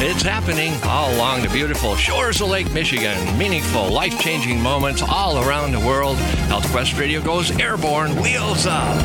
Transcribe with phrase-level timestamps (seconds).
[0.00, 3.36] It's happening all along the beautiful shores of Lake Michigan.
[3.36, 6.18] Meaningful, life changing moments all around the world.
[6.46, 9.04] Health Quest Radio goes airborne, wheels up.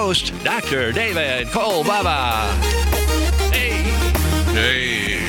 [0.01, 0.91] Dr.
[0.91, 2.51] David Kolbaba.
[3.53, 3.83] Hey.
[4.51, 5.19] Hey.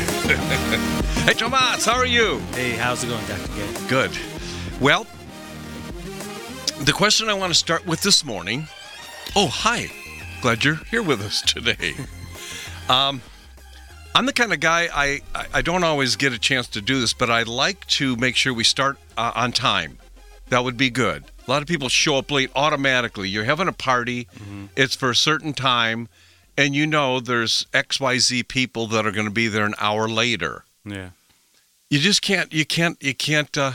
[1.27, 2.39] hey, Tomas, how are you?
[2.55, 3.49] Hey, how's it going, Dr.
[3.49, 3.87] K?
[3.87, 4.11] Good.
[4.81, 5.07] Well,
[6.81, 8.67] the question I want to start with this morning.
[9.37, 9.89] Oh, hi.
[10.41, 11.93] Glad you're here with us today.
[12.89, 13.21] um,
[14.15, 16.99] I'm the kind of guy I, I I don't always get a chance to do
[16.99, 19.99] this, but I like to make sure we start uh, on time.
[20.49, 21.25] That would be good.
[21.47, 23.29] A lot of people show up late automatically.
[23.29, 24.29] You're having a party,
[24.77, 26.09] it's for a certain time,
[26.57, 30.65] and you know there's XYZ people that are going to be there an hour later.
[30.85, 31.11] Yeah.
[31.91, 33.73] you just can't you can't you can't uh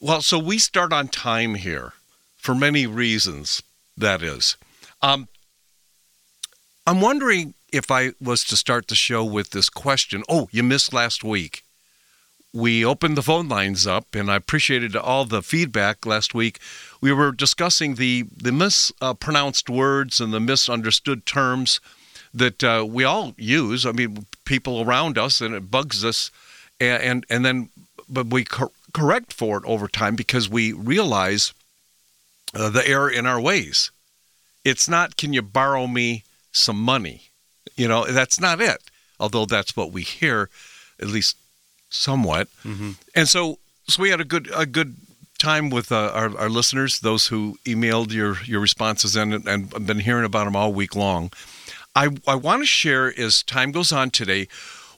[0.00, 1.92] well so we start on time here
[2.36, 3.62] for many reasons
[3.96, 4.56] that is
[5.02, 5.28] um
[6.86, 10.92] i'm wondering if i was to start the show with this question oh you missed
[10.94, 11.63] last week
[12.54, 16.58] we opened the phone lines up and i appreciated all the feedback last week
[17.00, 21.80] we were discussing the the mispronounced words and the misunderstood terms
[22.34, 23.86] that uh, we all use.
[23.86, 26.30] I mean, people around us, and it bugs us,
[26.80, 27.68] and and, and then
[28.08, 31.54] but we cor- correct for it over time because we realize
[32.54, 33.90] uh, the error in our ways.
[34.64, 37.30] It's not, can you borrow me some money?
[37.76, 38.82] You know, that's not it.
[39.18, 40.48] Although that's what we hear,
[41.00, 41.36] at least
[41.94, 42.48] somewhat.
[43.14, 44.96] And so, so we had a good a good
[45.38, 49.72] time with uh, our, our listeners, those who emailed your your responses in, and, and
[49.74, 51.30] I've been hearing about them all week long.
[51.96, 54.48] I, I want to share as time goes on today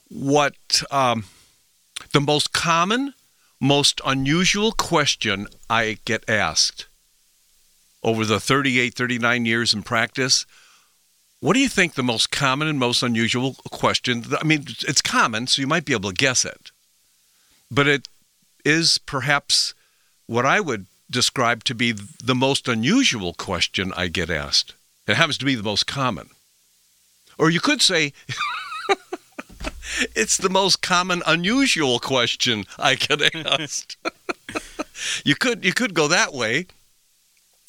[0.09, 0.55] what
[0.89, 1.25] um,
[2.13, 3.13] the most common,
[3.59, 6.87] most unusual question I get asked
[8.03, 10.45] over the 38, 39 years in practice.
[11.39, 14.23] What do you think the most common and most unusual question?
[14.39, 16.71] I mean, it's common, so you might be able to guess it,
[17.69, 18.07] but it
[18.65, 19.73] is perhaps
[20.25, 24.73] what I would describe to be the most unusual question I get asked.
[25.07, 26.29] It happens to be the most common.
[27.37, 28.13] Or you could say
[30.15, 33.95] it's the most common unusual question I get asked.
[35.23, 36.67] you could you could go that way.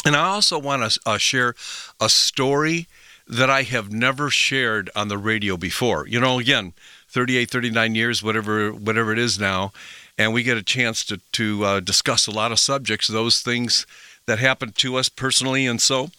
[0.04, 1.54] And I also want to uh, share
[2.00, 2.86] a story
[3.26, 6.06] that I have never shared on the radio before.
[6.06, 6.72] You know, again,
[7.08, 9.72] 38, 39 years, whatever whatever it is now,
[10.16, 13.86] and we get a chance to to uh, discuss a lot of subjects, those things
[14.26, 16.10] that happened to us personally, and so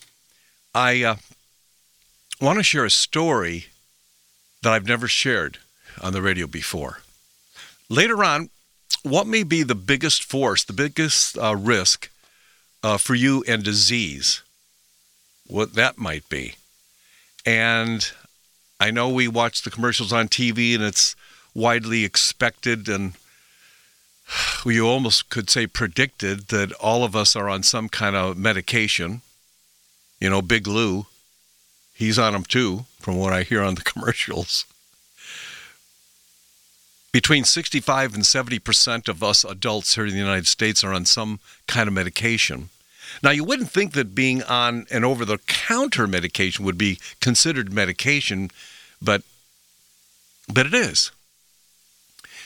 [0.73, 1.15] I uh,
[2.41, 3.67] want to share a story
[4.61, 5.59] that I've never shared
[6.01, 7.01] on the radio before.
[7.89, 8.49] Later on,
[9.03, 12.09] what may be the biggest force, the biggest uh, risk
[12.83, 14.41] uh, for you and disease?
[15.47, 16.55] What that might be.
[17.45, 18.11] And
[18.79, 21.15] I know we watch the commercials on TV and it's
[21.53, 23.13] widely expected and
[24.65, 29.21] you almost could say predicted that all of us are on some kind of medication.
[30.19, 31.07] You know, Big Lou,
[31.93, 34.65] he's on them too, from what I hear on the commercials.
[37.11, 41.39] Between 65 and 70% of us adults here in the United States are on some
[41.67, 42.69] kind of medication.
[43.23, 47.73] Now, you wouldn't think that being on an over the counter medication would be considered
[47.73, 48.49] medication,
[49.01, 49.23] but
[50.51, 51.11] but it is.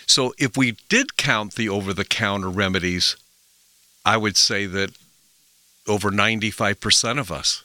[0.05, 3.15] So if we did count the over the counter remedies,
[4.05, 4.91] I would say that
[5.87, 7.63] over 95% of us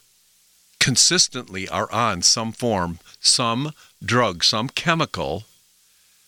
[0.79, 3.73] consistently are on some form, some
[4.03, 5.43] drug, some chemical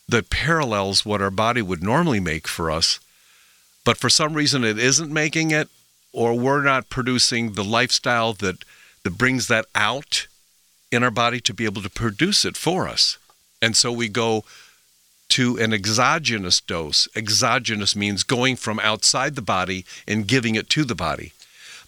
[0.08, 3.00] that parallels what our body would normally make for us.
[3.86, 5.70] But for some reason it isn't making it,
[6.14, 8.64] or we're not producing the lifestyle that,
[9.04, 10.28] that brings that out
[10.92, 13.18] in our body to be able to produce it for us.
[13.62, 14.44] And so we go
[15.30, 17.08] to an exogenous dose.
[17.16, 21.32] Exogenous means going from outside the body and giving it to the body.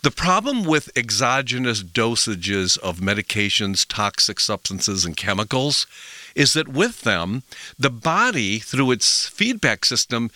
[0.01, 5.87] The problem with exogenous dosages of medications, toxic substances, and chemicals
[6.35, 7.43] is that with them,
[7.79, 10.29] the body, through its feedback system,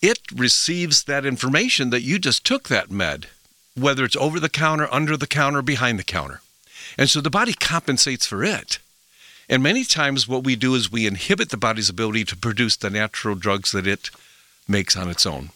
[0.00, 3.26] it receives that information that you just took that med,
[3.74, 6.40] whether it's over the counter, under the counter, behind the counter.
[6.96, 8.78] And so the body compensates for it.
[9.48, 12.90] And many times, what we do is we inhibit the body's ability to produce the
[12.90, 14.10] natural drugs that it
[14.68, 15.50] makes on its own.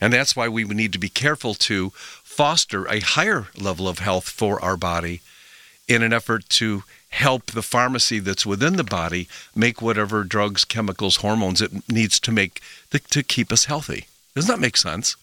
[0.00, 4.28] And that's why we need to be careful to foster a higher level of health
[4.28, 5.20] for our body
[5.88, 11.16] in an effort to help the pharmacy that's within the body make whatever drugs, chemicals,
[11.16, 12.60] hormones it needs to make
[12.90, 14.06] to, to keep us healthy.
[14.34, 15.16] Doesn't that make sense?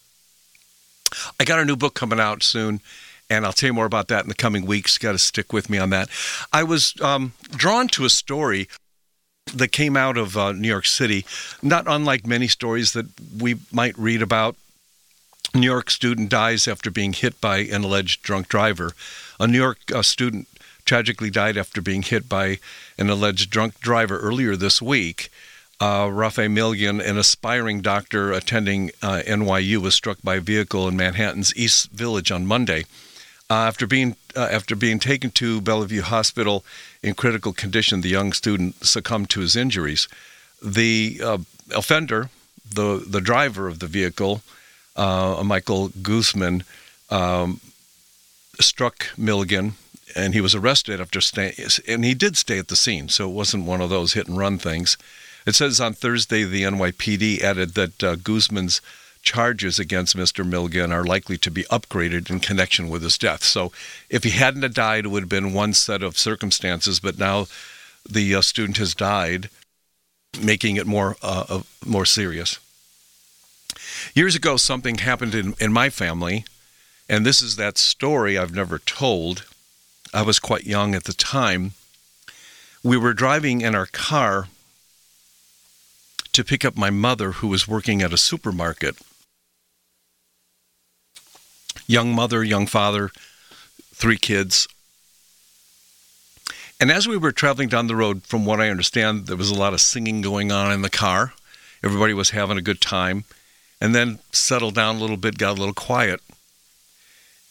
[1.39, 2.81] I got a new book coming out soon,
[3.29, 4.97] and I'll tell you more about that in the coming weeks.
[4.97, 6.09] Got to stick with me on that.
[6.51, 8.67] I was um, drawn to a story
[9.53, 11.25] that came out of uh, New York City,
[11.61, 13.05] not unlike many stories that
[13.39, 14.57] we might read about
[15.55, 18.91] New York student dies after being hit by an alleged drunk driver.
[19.39, 20.47] A New York uh, student
[20.87, 22.57] tragically died after being hit by
[22.97, 25.29] an alleged drunk driver earlier this week.
[25.79, 26.09] Uh,
[26.49, 31.91] Milligan, an aspiring doctor attending uh, NYU, was struck by a vehicle in Manhattan's East
[31.91, 32.85] Village on Monday.
[33.49, 36.65] Uh, after being uh, after being taken to Bellevue Hospital
[37.03, 40.07] in critical condition, the young student succumbed to his injuries.
[40.61, 41.37] The uh,
[41.73, 42.29] offender,
[42.67, 44.41] the the driver of the vehicle,
[44.95, 46.63] uh, Michael Guzman,
[47.09, 47.61] um,
[48.59, 49.75] struck Milligan,
[50.17, 51.53] and he was arrested after staying.
[51.87, 54.37] And he did stay at the scene, so it wasn't one of those hit and
[54.37, 54.97] run things.
[55.45, 58.81] It says on Thursday the NYPD added that uh, Guzman's
[59.21, 60.45] charges against Mr.
[60.45, 63.43] Milligan are likely to be upgraded in connection with his death.
[63.43, 63.71] So
[64.09, 67.47] if he hadn't died, it would have been one set of circumstances, but now
[68.09, 69.49] the uh, student has died,
[70.41, 72.59] making it more uh, more serious.
[74.13, 76.45] Years ago, something happened in, in my family,
[77.09, 79.45] and this is that story I've never told.
[80.13, 81.73] I was quite young at the time.
[82.83, 84.47] We were driving in our car
[86.33, 88.95] to pick up my mother, who was working at a supermarket.
[91.87, 93.09] Young mother, young father,
[93.93, 94.67] three kids.
[96.79, 99.55] And as we were traveling down the road, from what I understand, there was a
[99.55, 101.33] lot of singing going on in the car.
[101.83, 103.23] Everybody was having a good time
[103.81, 106.21] and then settled down a little bit, got a little quiet.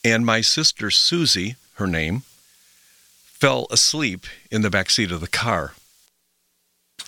[0.04, 2.22] And my sister Susie, her name,
[3.38, 5.74] fell asleep in the back seat of the car.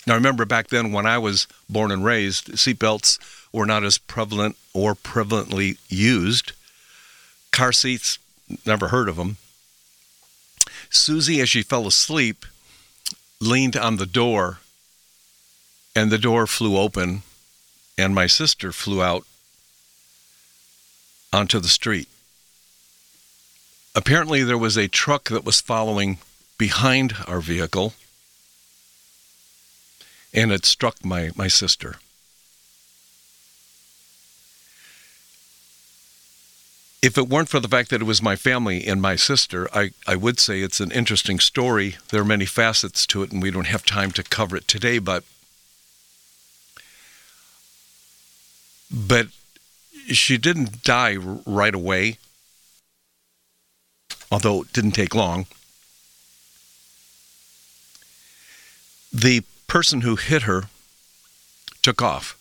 [0.06, 3.18] Now, remember back then when I was born and raised, seatbelts
[3.52, 6.52] were not as prevalent or prevalently used.
[7.50, 8.18] Car seats,
[8.66, 9.38] never heard of them.
[10.90, 12.44] Susie, as she fell asleep,
[13.40, 14.58] leaned on the door,
[15.96, 17.22] and the door flew open,
[17.96, 19.24] and my sister flew out
[21.32, 22.08] onto the street.
[23.94, 26.18] Apparently, there was a truck that was following
[26.56, 27.94] behind our vehicle,
[30.32, 31.96] and it struck my, my sister.
[37.00, 39.92] If it weren't for the fact that it was my family and my sister, I,
[40.06, 41.96] I would say it's an interesting story.
[42.10, 44.98] There are many facets to it, and we don't have time to cover it today,
[44.98, 45.24] but
[48.90, 49.28] but
[50.08, 52.18] she didn't die right away,
[54.30, 55.46] although it didn't take long.
[59.12, 60.64] The person who hit her
[61.82, 62.38] took off.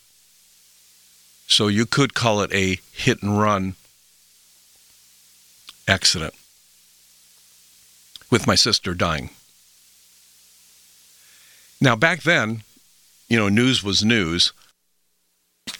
[1.48, 3.76] So you could call it a hit and run
[5.88, 6.34] accident
[8.30, 9.30] with my sister dying.
[11.80, 12.64] Now, back then,
[13.30, 14.52] you know, news was news.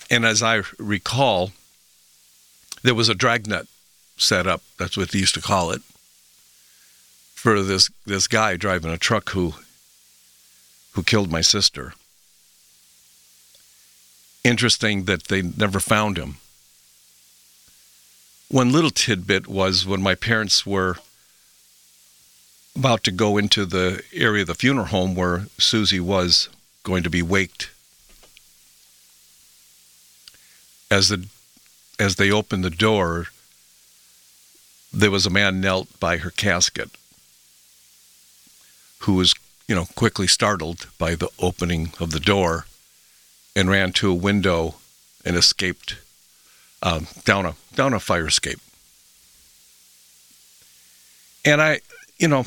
[0.10, 1.52] And as I recall,
[2.84, 3.68] there was a dragnet
[4.16, 4.62] set up.
[4.78, 5.82] That's what they used to call it
[7.38, 9.54] for this this guy driving a truck who
[10.94, 11.94] who killed my sister.
[14.44, 16.38] Interesting that they never found him.
[18.50, 20.96] One little tidbit was when my parents were
[22.76, 26.50] about to go into the area of the funeral home where Susie was
[26.82, 27.70] going to be waked
[30.90, 31.28] as the
[32.00, 33.28] as they opened the door,
[34.92, 36.90] there was a man knelt by her casket
[39.00, 39.34] who was,
[39.68, 42.66] you know, quickly startled by the opening of the door
[43.56, 44.76] and ran to a window
[45.26, 45.98] and escaped
[46.84, 48.60] um, down a down a fire escape.
[51.44, 51.82] And I,
[52.18, 52.46] you know,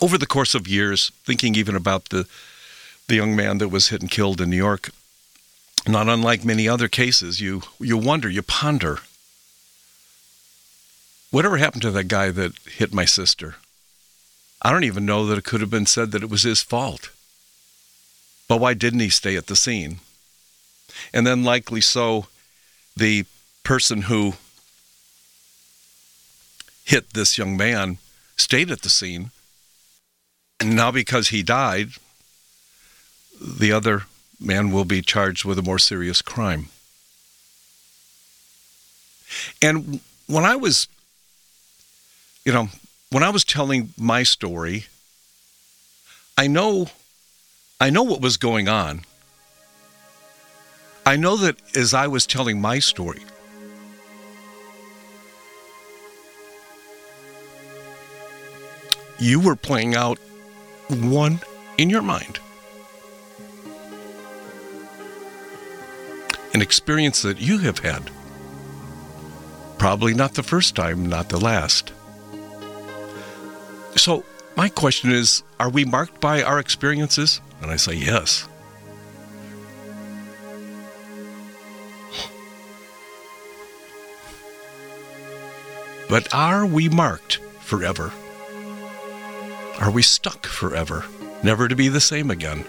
[0.00, 2.26] over the course of years, thinking even about the
[3.08, 4.90] the young man that was hit and killed in New York,
[5.86, 8.98] not unlike many other cases, you you wonder, you ponder.
[11.30, 13.56] Whatever happened to that guy that hit my sister?
[14.60, 17.10] I don't even know that it could have been said that it was his fault.
[18.48, 20.00] But why didn't he stay at the scene?
[21.12, 22.26] And then, likely so,
[22.96, 23.24] the
[23.62, 24.34] person who
[26.84, 27.98] hit this young man
[28.36, 29.30] stayed at the scene.
[30.58, 31.90] And now, because he died,
[33.40, 34.04] the other
[34.40, 36.68] man will be charged with a more serious crime.
[39.60, 40.88] And when I was,
[42.44, 42.68] you know,
[43.10, 44.86] when I was telling my story,
[46.36, 46.88] I know
[47.80, 49.02] I know what was going on.
[51.06, 53.22] I know that as I was telling my story,
[59.18, 60.18] you were playing out
[60.88, 61.40] one
[61.78, 62.40] in your mind.
[66.52, 68.10] An experience that you have had.
[69.78, 71.92] Probably not the first time, not the last.
[73.98, 74.22] So,
[74.56, 77.40] my question is Are we marked by our experiences?
[77.60, 78.48] And I say, Yes.
[86.08, 88.12] But are we marked forever?
[89.80, 91.04] Are we stuck forever,
[91.42, 92.64] never to be the same again?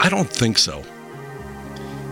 [0.00, 0.84] I don't think so.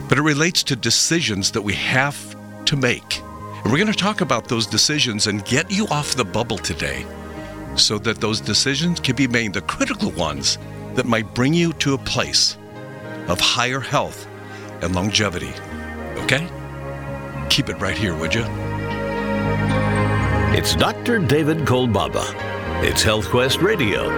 [0.08, 2.36] But it relates to decisions that we have
[2.66, 3.20] to make.
[3.20, 7.06] And we're going to talk about those decisions and get you off the bubble today
[7.76, 10.58] so that those decisions can be made, the critical ones
[10.94, 12.56] that might bring you to a place
[13.28, 14.26] of higher health
[14.82, 15.52] and longevity.
[16.22, 16.48] Okay?
[17.48, 18.44] Keep it right here, would you?
[20.52, 21.18] It's Dr.
[21.18, 22.24] David Kolbaba.
[22.82, 24.08] It's Health Quest Radio.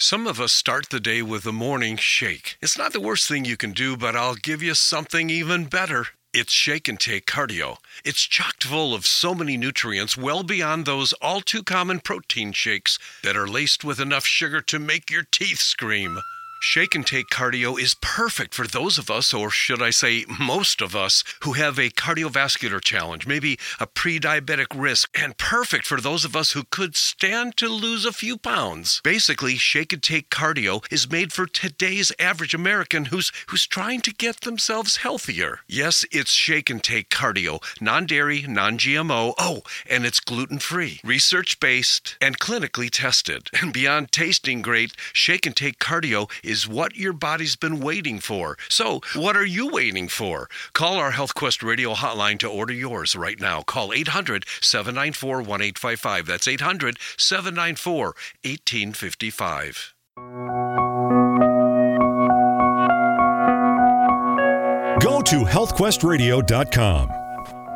[0.00, 2.56] Some of us start the day with a morning shake.
[2.62, 6.06] It's not the worst thing you can do, but I'll give you something even better.
[6.34, 7.78] It's Shake and Take Cardio.
[8.04, 12.98] It's chocked full of so many nutrients, well beyond those all too common protein shakes
[13.22, 16.18] that are laced with enough sugar to make your teeth scream.
[16.60, 20.82] Shake and Take Cardio is perfect for those of us, or should I say most
[20.82, 26.00] of us, who have a cardiovascular challenge, maybe a pre diabetic risk, and perfect for
[26.00, 29.00] those of us who could stand to lose a few pounds.
[29.04, 34.12] Basically, Shake and Take Cardio is made for today's average American who's, who's trying to
[34.12, 35.60] get themselves healthier.
[35.68, 41.00] Yes, it's Shake and Take Cardio, non dairy, non GMO, oh, and it's gluten free,
[41.04, 43.48] research based, and clinically tested.
[43.60, 48.56] And beyond tasting great, Shake and Take Cardio is what your body's been waiting for.
[48.68, 50.48] So, what are you waiting for?
[50.72, 53.60] Call our Health Quest radio hotline to order yours right now.
[53.62, 56.26] Call 800 794 1855.
[56.26, 58.04] That's 800 794
[58.44, 59.94] 1855.
[65.00, 67.12] Go to healthquestradio.com.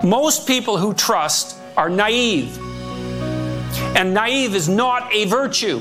[0.09, 2.59] Most people who trust are naive.
[3.97, 5.81] And naive is not a virtue,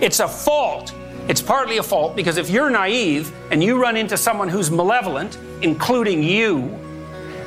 [0.00, 0.92] it's a fault.
[1.28, 5.38] It's partly a fault because if you're naive and you run into someone who's malevolent,
[5.60, 6.78] including you,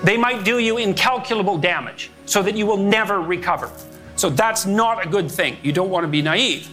[0.03, 3.71] they might do you incalculable damage so that you will never recover.
[4.17, 5.57] So that's not a good thing.
[5.63, 6.69] You don't want to be naive.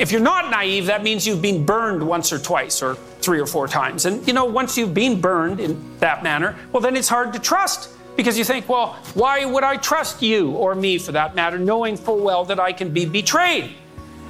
[0.00, 3.46] If you're not naive, that means you've been burned once or twice or three or
[3.46, 4.06] four times.
[4.06, 7.38] And you know, once you've been burned in that manner, well, then it's hard to
[7.38, 11.58] trust because you think, well, why would I trust you or me for that matter,
[11.58, 13.74] knowing full well that I can be betrayed?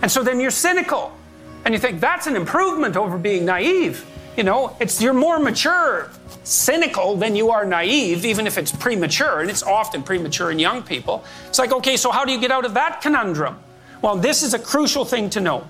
[0.03, 1.17] And so then you're cynical
[1.65, 4.05] and you think that's an improvement over being naive.
[4.37, 6.11] You know, it's you're more mature,
[6.43, 10.83] cynical than you are naive, even if it's premature, and it's often premature in young
[10.83, 11.25] people.
[11.47, 13.59] It's like, okay, so how do you get out of that conundrum?
[14.03, 15.67] Well, this is a crucial thing to know.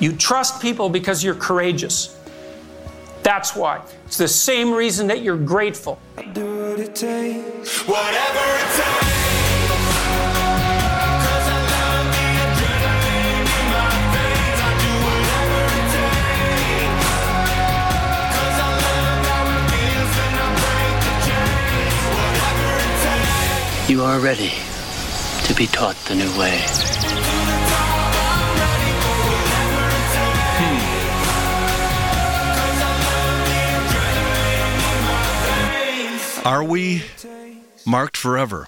[0.00, 2.18] You trust people because you're courageous.
[3.22, 3.82] That's why.
[4.06, 5.98] It's the same reason that you're grateful.
[6.16, 9.15] Whatever it takes.
[23.88, 24.52] You are ready
[25.44, 26.60] to be taught the new way.
[36.44, 37.04] Are we
[37.86, 38.66] marked forever?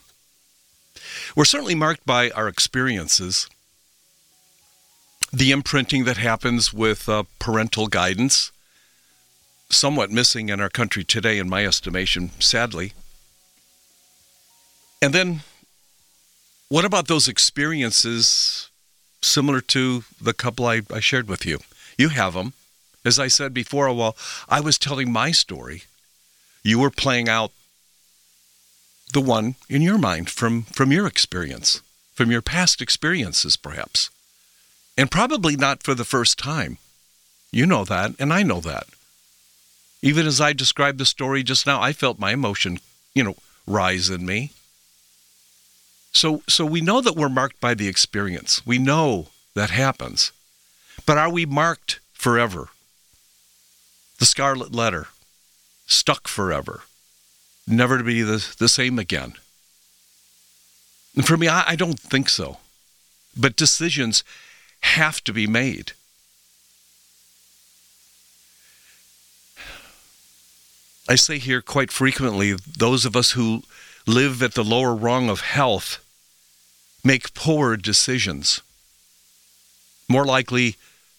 [1.35, 3.49] We're certainly marked by our experiences,
[5.33, 8.53] the imprinting that happens with uh, parental guidance,
[9.69, 12.93] somewhat missing in our country today, in my estimation, sadly.
[15.01, 15.41] And then
[16.69, 18.69] what about those experiences
[19.23, 21.59] similar to the couple I, I shared with you?
[21.97, 22.53] You have them.
[23.05, 24.17] As I said before, while
[24.49, 25.85] I was telling my story,
[26.63, 27.53] you were playing out
[29.13, 31.81] the one in your mind from, from your experience,
[32.15, 34.11] from your past experiences, perhaps.
[34.97, 36.79] And probably not for the first time.
[37.51, 38.87] You know that, and I know that.
[40.03, 42.81] Even as I described the story just now, I felt my emotion,
[43.15, 43.37] you know,
[43.67, 44.51] rise in me.
[46.13, 48.67] So, so we know that we're marked by the experience.
[48.67, 50.33] We know that happens.
[51.07, 52.69] But are we marked forever?
[54.19, 55.09] The scarlet letter,
[55.87, 56.83] stuck forever,
[57.67, 59.35] never to be the, the same again.
[61.15, 62.59] And for me, I, I don't think so.
[63.37, 64.25] But decisions
[64.81, 65.93] have to be made.
[71.09, 73.63] I say here quite frequently those of us who
[74.09, 76.03] live at the lower rung of health
[77.05, 78.63] make poor decisions.
[80.09, 80.77] More likely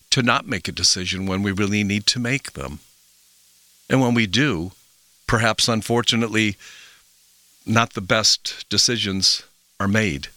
[0.09, 2.79] to not make a decision when we really need to make them.
[3.89, 4.71] And when we do,
[5.27, 6.57] perhaps unfortunately,
[7.65, 9.43] not the best decisions
[9.79, 10.29] are made.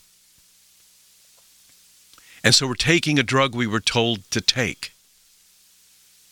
[2.44, 4.92] And so we're taking a drug we were told to take.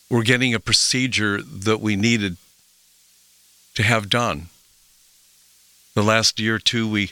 [0.07, 2.37] We're getting a procedure that we needed
[3.73, 4.49] to have done.
[5.93, 7.11] The last year or two, we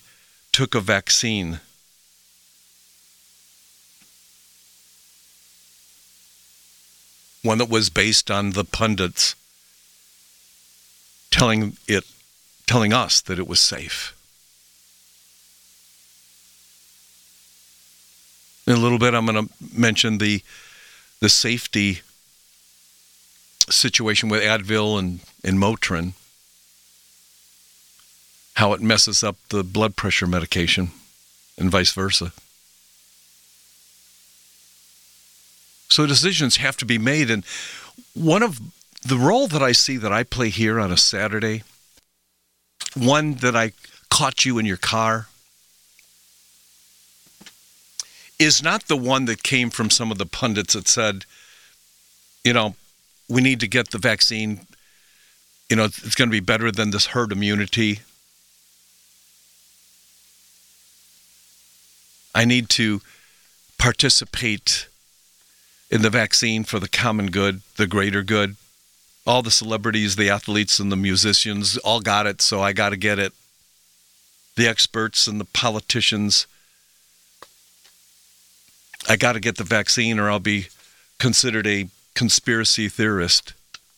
[0.51, 1.59] took a vaccine.
[7.43, 9.35] One that was based on the pundits
[11.31, 12.03] telling it
[12.65, 14.15] telling us that it was safe.
[18.67, 20.41] In a little bit I'm going to mention the
[21.19, 22.01] the safety
[23.69, 26.13] situation with Advil and, and Motrin
[28.59, 30.91] how it messes up the blood pressure medication
[31.57, 32.33] and vice versa.
[35.87, 37.31] So decisions have to be made.
[37.31, 37.45] And
[38.13, 38.59] one of
[39.01, 41.63] the role that I see that I play here on a Saturday,
[42.97, 43.71] one that I
[44.09, 45.27] caught you in your car,
[48.37, 51.23] is not the one that came from some of the pundits that said,
[52.43, 52.75] you know,
[53.29, 54.67] we need to get the vaccine.
[55.69, 58.01] You know, it's going to be better than this herd immunity.
[62.39, 63.01] I need to
[63.77, 64.87] participate
[65.91, 68.55] in the vaccine for the common good, the greater good.
[69.27, 72.95] All the celebrities, the athletes, and the musicians all got it, so I got to
[72.95, 73.33] get it.
[74.55, 76.47] The experts and the politicians,
[79.09, 80.67] I got to get the vaccine or I'll be
[81.17, 83.51] considered a conspiracy theorist.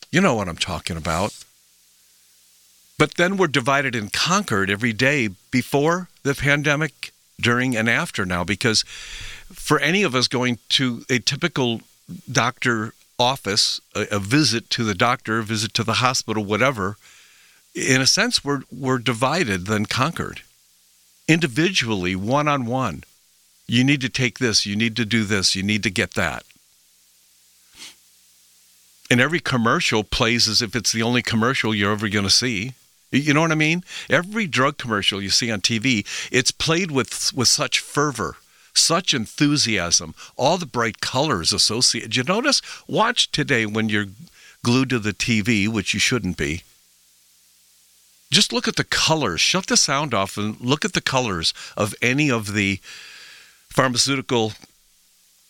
[0.10, 1.32] You know what I'm talking about.
[2.98, 7.11] But then we're divided and conquered every day before the pandemic
[7.42, 8.84] during and after now because
[9.54, 11.82] for any of us going to a typical
[12.32, 16.98] doctor office, a, a, visit to the doctor, a visit to the hospital, whatever,
[17.76, 20.42] in a sense, we're, we're divided then conquered.
[21.28, 23.04] Individually, one on one,
[23.68, 26.44] you need to take this, you need to do this, you need to get that.
[29.10, 32.74] And every commercial plays as if it's the only commercial you're ever going to see.
[33.12, 33.84] You know what I mean?
[34.10, 38.38] Every drug commercial you see on TV, it's played with with such fervor,
[38.74, 42.16] such enthusiasm, all the bright colors associated.
[42.16, 42.62] You notice?
[42.88, 44.08] Watch today when you're
[44.64, 46.64] glued to the TV, which you shouldn't be.
[48.32, 49.42] Just look at the colors.
[49.42, 52.80] Shut the sound off and look at the colors of any of the
[53.68, 54.54] pharmaceutical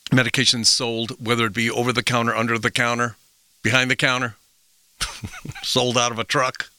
[0.10, 3.18] medications sold, whether it be over the counter, under the counter,
[3.62, 4.36] behind the counter,
[5.62, 6.71] sold out of a truck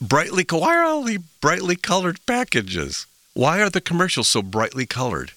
[0.00, 3.06] brightly why are all the brightly colored packages?
[3.34, 5.32] Why are the commercials so brightly colored?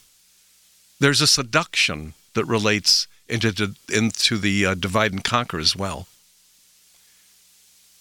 [0.99, 6.08] There's a seduction that relates into the, into the uh, divide and conquer as well.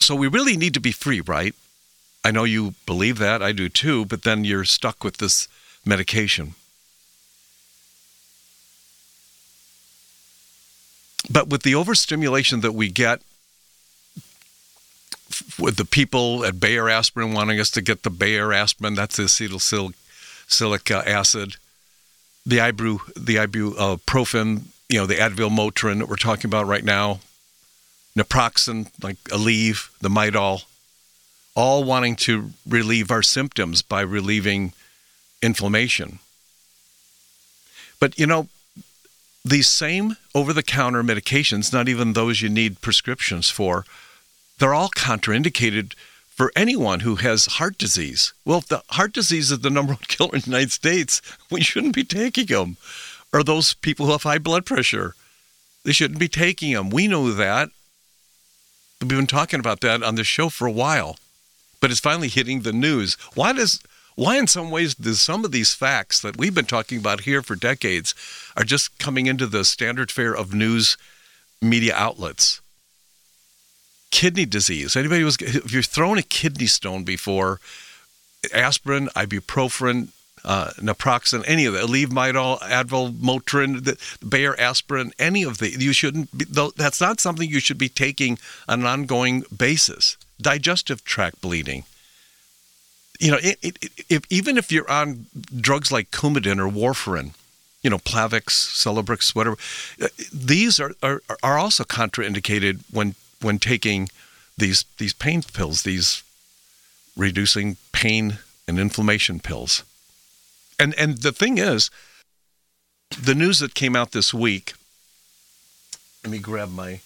[0.00, 1.55] So we really need to be free right?
[2.24, 5.48] I know you believe that i do too but then you're stuck with this
[5.85, 6.55] medication.
[11.31, 13.22] But with the overstimulation that we get
[15.59, 19.25] with the people at Bayer Aspirin wanting us to get the Bayer Aspirin, that's the
[19.25, 21.57] acetylsalicylic acid,
[22.45, 22.57] the
[23.16, 27.21] the ibuprofen, you know, the Advil Motrin that we're talking about right now,
[28.16, 30.64] naproxen, like Aleve, the Midol,
[31.55, 34.73] all wanting to relieve our symptoms by relieving
[35.42, 36.18] inflammation.
[38.01, 38.49] But you know,
[39.45, 43.85] these same over the counter medications, not even those you need prescriptions for,
[44.62, 45.94] they're all contraindicated
[46.29, 48.33] for anyone who has heart disease.
[48.44, 51.20] Well, if the heart disease is the number one killer in the United States,
[51.51, 52.77] we shouldn't be taking them.
[53.33, 55.16] Or those people who have high blood pressure,
[55.85, 56.90] they shouldn't be taking them.
[56.90, 57.70] We know that.
[59.01, 61.16] We've been talking about that on the show for a while,
[61.81, 63.14] but it's finally hitting the news.
[63.35, 63.83] Why does
[64.14, 67.42] why in some ways do some of these facts that we've been talking about here
[67.42, 68.14] for decades
[68.57, 70.96] are just coming into the standard fare of news
[71.61, 72.61] media outlets?
[74.12, 74.94] Kidney disease.
[74.94, 77.59] Anybody was if you're thrown a kidney stone before,
[78.55, 80.09] aspirin, ibuprofen,
[80.44, 85.92] uh, naproxen, any of it, Aleve, Advil, Motrin, the Bayer aspirin, any of the, you
[85.92, 86.44] shouldn't be,
[86.77, 90.16] that's not something you should be taking on an ongoing basis.
[90.40, 91.85] Digestive tract bleeding.
[93.18, 95.27] You know, it, it, if, even if you're on
[95.59, 97.35] drugs like Coumadin or warfarin,
[97.83, 99.57] you know, Plavix, Celebrex, whatever,
[100.01, 104.09] uh, these are, are, are also contraindicated when, when taking
[104.57, 106.22] these, these pain pills, these
[107.16, 109.85] reducing pain and inflammation pills.
[110.78, 111.90] And and the thing is,
[113.20, 114.74] the news that came out this week.
[116.24, 117.00] Let me grab my.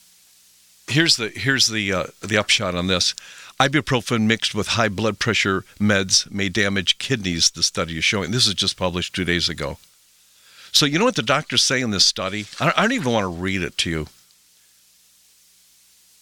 [0.88, 3.14] Here's the here's the uh, the upshot on this.
[3.58, 7.50] Ibuprofen mixed with high blood pressure meds may damage kidneys.
[7.50, 8.30] The study is showing.
[8.30, 9.78] This is just published two days ago.
[10.72, 12.46] So you know what the doctors say in this study?
[12.60, 14.06] I don't even want to read it to you.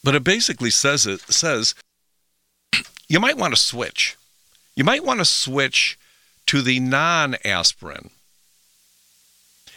[0.05, 1.75] But it basically says it says
[3.09, 4.17] you might want to switch.
[4.77, 5.99] You might want to switch
[6.47, 8.11] to the non aspirin.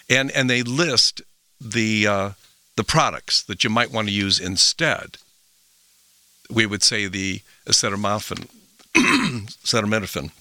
[0.09, 1.21] And, and they list
[1.59, 2.29] the, uh,
[2.75, 5.17] the products that you might want to use instead.
[6.49, 8.47] We would say the acetaminophen,
[8.95, 10.31] acetaminophen,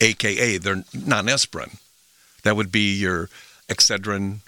[0.00, 1.78] aka they're non aspirin.
[2.42, 3.28] That would be your
[3.68, 4.38] Excedrin,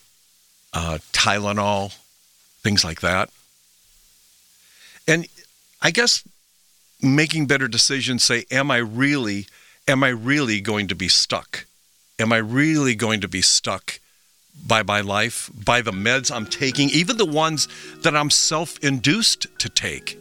[0.72, 1.96] uh, Tylenol,
[2.62, 3.30] things like that.
[5.08, 5.26] And
[5.82, 6.22] I guess
[7.02, 9.46] making better decisions say, am I really
[9.88, 11.64] am I really going to be stuck?
[12.18, 14.00] Am I really going to be stuck
[14.66, 17.68] by my life, by the meds I'm taking, even the ones
[18.02, 20.18] that I'm self induced to take?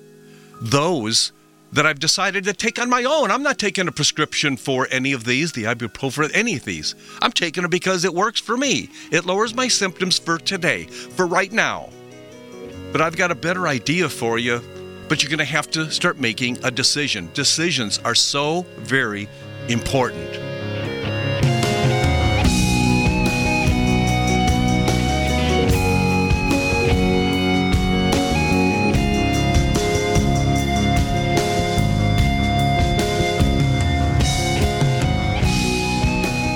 [0.61, 1.33] Those
[1.73, 3.29] that I've decided to take on my own.
[3.29, 6.95] I'm not taking a prescription for any of these, the ibuprofen, any of these.
[7.21, 8.89] I'm taking it because it works for me.
[9.11, 11.89] It lowers my symptoms for today, for right now.
[12.93, 14.61] But I've got a better idea for you,
[15.07, 17.29] but you're going to have to start making a decision.
[17.33, 19.27] Decisions are so very
[19.69, 20.39] important.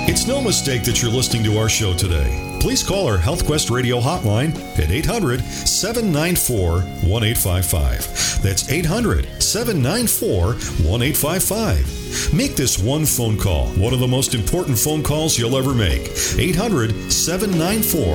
[0.08, 2.51] It's no mistake that you're listening to our show today.
[2.62, 8.40] Please call our HealthQuest radio hotline at 800 794 1855.
[8.40, 10.46] That's 800 794
[10.86, 12.32] 1855.
[12.32, 16.02] Make this one phone call one of the most important phone calls you'll ever make.
[16.38, 18.06] 800 794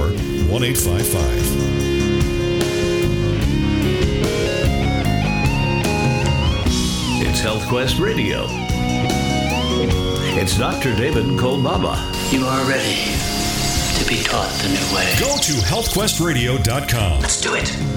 [0.48, 1.28] 1855.
[7.28, 8.46] It's HealthQuest Radio.
[10.40, 10.96] It's Dr.
[10.96, 11.98] David Kolbaba.
[12.32, 13.27] You are ready
[13.98, 15.16] to be taught the new way.
[15.20, 17.20] Go to healthquestradio.com.
[17.20, 17.97] Let's do it.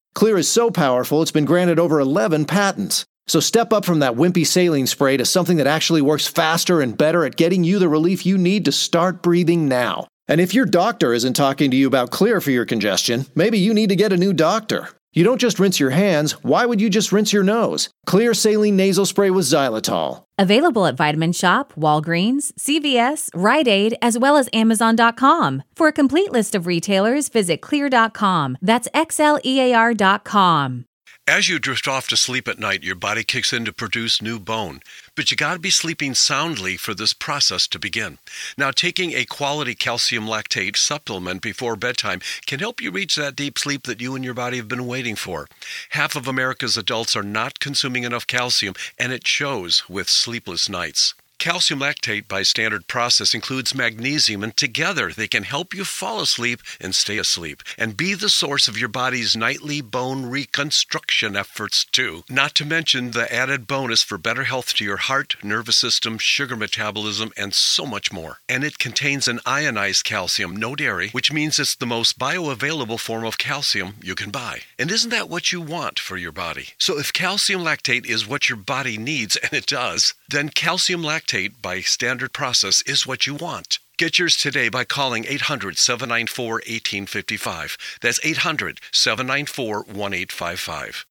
[0.15, 3.05] Xlear is so powerful, it's been granted over 11 patents.
[3.27, 6.97] So step up from that wimpy saline spray to something that actually works faster and
[6.97, 10.07] better at getting you the relief you need to start breathing now.
[10.27, 13.73] And if your doctor isn't talking to you about Xlear for your congestion, maybe you
[13.73, 14.89] need to get a new doctor.
[15.13, 17.89] You don't just rinse your hands, why would you just rinse your nose?
[18.07, 20.23] Xlear Saline Nasal Spray with xylitol.
[20.37, 25.63] Available at Vitamin Shoppe, Walgreens, CVS, Rite Aid, as well as Amazon.com.
[25.75, 28.57] For a complete list of retailers, visit xlear.com.
[28.61, 30.85] That's X L E A R.com.
[31.31, 34.37] As you drift off to sleep at night, your body kicks in to produce new
[34.37, 34.81] bone.
[35.15, 38.17] But you got to be sleeping soundly for this process to begin.
[38.57, 43.57] Now, taking a quality calcium lactate supplement before bedtime can help you reach that deep
[43.57, 45.47] sleep that you and your body have been waiting for.
[45.91, 51.13] Half of America's adults are not consuming enough calcium, and it shows with sleepless nights.
[51.41, 56.61] Calcium lactate by standard process includes magnesium, and together they can help you fall asleep
[56.79, 62.23] and stay asleep, and be the source of your body's nightly bone reconstruction efforts, too.
[62.29, 66.55] Not to mention the added bonus for better health to your heart, nervous system, sugar
[66.55, 68.37] metabolism, and so much more.
[68.47, 73.25] And it contains an ionized calcium, no dairy, which means it's the most bioavailable form
[73.25, 74.59] of calcium you can buy.
[74.77, 76.75] And isn't that what you want for your body?
[76.77, 81.30] So if calcium lactate is what your body needs, and it does, then calcium lactate
[81.61, 83.79] by standard process is what you want.
[83.97, 87.77] Get yours today by calling 800 794 1855.
[88.01, 91.05] That's 800 794 1855.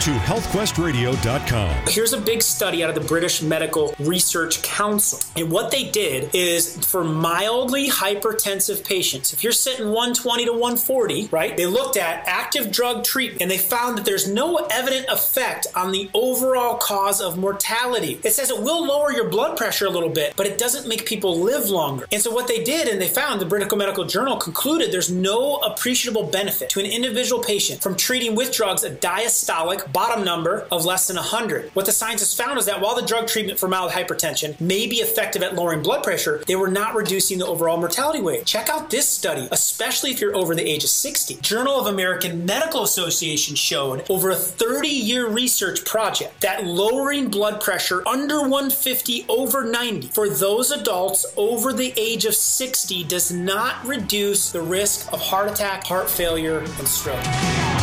[0.00, 1.86] To healthquestradio.com.
[1.88, 5.18] Here's a big study out of the British Medical Research Council.
[5.34, 11.28] And what they did is for mildly hypertensive patients, if you're sitting 120 to 140,
[11.32, 15.66] right, they looked at active drug treatment and they found that there's no evident effect
[15.74, 18.20] on the overall cause of mortality.
[18.22, 21.06] It says it will lower your blood pressure a little bit, but it doesn't make
[21.06, 22.06] people live longer.
[22.12, 25.56] And so what they did, and they found the British Medical Journal concluded there's no
[25.56, 30.84] appreciable benefit to an individual patient from treating with drugs a diastolic bottom number of
[30.84, 31.70] less than 100.
[31.74, 34.96] What the scientists found is that while the drug treatment for mild hypertension may be
[34.96, 38.44] effective at lowering blood pressure, they were not reducing the overall mortality rate.
[38.44, 41.36] Check out this study, especially if you're over the age of 60.
[41.36, 47.60] Journal of American Medical Association showed over a 30 year research project that lowering blood
[47.60, 53.84] pressure under 150 over 90 for those adults over the age of 60 does not
[53.86, 57.77] reduce the risk of heart attack, heart failure, and stroke.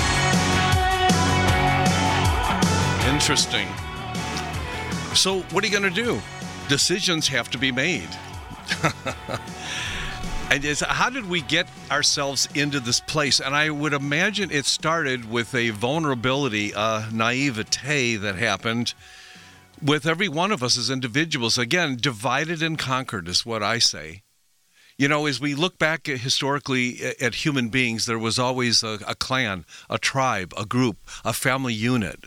[3.08, 3.68] Interesting.
[5.13, 6.20] So, what are you going to do?
[6.68, 8.10] Decisions have to be made.
[10.52, 13.39] and how did we get ourselves into this place?
[13.39, 18.96] And I would imagine it started with a vulnerability, a naivete that happened
[19.84, 21.60] with every one of us as individuals.
[21.60, 24.24] Again, divided and conquered is what I say.
[24.98, 29.13] You know, as we look back historically at human beings, there was always a, a
[29.13, 32.26] clan, a tribe, a group, a family unit.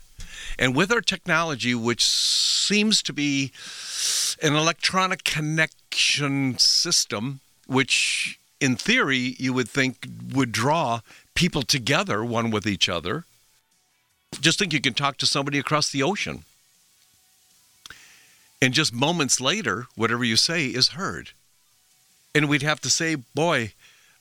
[0.58, 3.52] And with our technology, which seems to be
[4.42, 11.00] an electronic connection system, which in theory you would think would draw
[11.34, 13.24] people together one with each other,
[14.40, 16.44] just think you can talk to somebody across the ocean.
[18.60, 21.30] And just moments later, whatever you say is heard.
[22.34, 23.72] And we'd have to say, boy,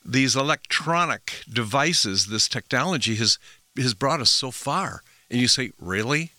[0.06, 3.39] these electronic devices, this technology has,
[3.76, 5.02] has brought us so far.
[5.29, 6.31] And you say, really?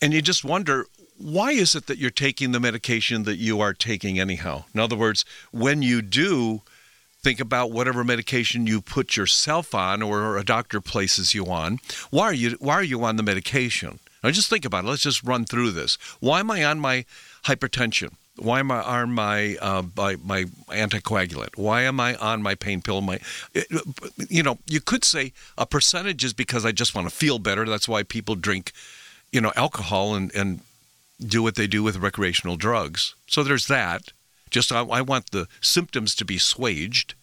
[0.00, 0.86] And you just wonder,
[1.18, 4.64] why is it that you're taking the medication that you are taking anyhow?
[4.74, 6.62] In other words, when you do,
[7.22, 11.78] think about whatever medication you put yourself on or a doctor places you on.
[12.10, 14.00] Why are you why are you on the medication?
[14.22, 14.88] Now just think about it.
[14.88, 15.96] Let's just run through this.
[16.20, 17.04] Why am I on my
[17.44, 18.14] hypertension?
[18.36, 21.56] Why am I on my uh, my, my anticoagulant?
[21.56, 23.00] Why am I on my pain pill?
[23.02, 23.18] My,
[24.28, 27.66] you know, you could say a percentage is because I just want to feel better.
[27.66, 28.72] That's why people drink,
[29.32, 30.60] you know, alcohol and and
[31.24, 33.14] do what they do with recreational drugs.
[33.26, 34.12] So there's that.
[34.50, 37.14] Just I, I want the symptoms to be assuaged.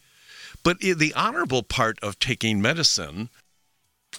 [0.62, 3.30] But the honorable part of taking medicine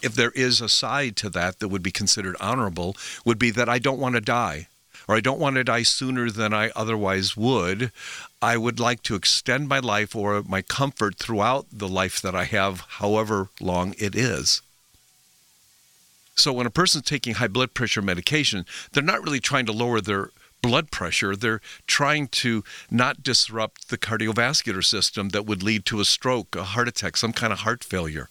[0.01, 3.69] if there is a side to that that would be considered honorable, would be that
[3.69, 4.67] I don't want to die
[5.07, 7.91] or I don't want to die sooner than I otherwise would.
[8.41, 12.45] I would like to extend my life or my comfort throughout the life that I
[12.45, 14.61] have, however long it is.
[16.35, 20.01] So when a person's taking high blood pressure medication, they're not really trying to lower
[20.01, 21.35] their blood pressure.
[21.35, 26.63] They're trying to not disrupt the cardiovascular system that would lead to a stroke, a
[26.63, 28.29] heart attack, some kind of heart failure.